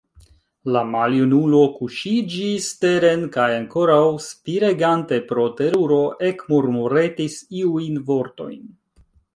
La 0.75 0.81
maljunulo 0.93 1.59
kuŝiĝis 1.75 2.71
teren 2.85 3.27
kaj, 3.37 3.47
ankoraŭ 3.59 4.01
spiregante 4.29 5.21
pro 5.29 5.47
teruro, 5.61 6.03
ekmurmuretis 6.33 7.39
iujn 7.63 8.05
vortojn. 8.11 8.63